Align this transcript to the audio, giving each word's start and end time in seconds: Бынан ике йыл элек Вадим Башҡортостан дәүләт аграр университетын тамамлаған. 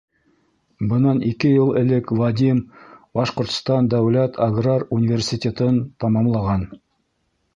Бынан 0.91 1.19
ике 1.31 1.51
йыл 1.57 1.67
элек 1.81 2.13
Вадим 2.21 2.61
Башҡортостан 3.19 3.91
дәүләт 3.93 4.41
аграр 4.47 4.87
университетын 4.97 5.77
тамамлаған. 6.05 6.65